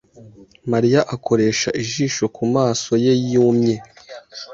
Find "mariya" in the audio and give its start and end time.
0.71-1.01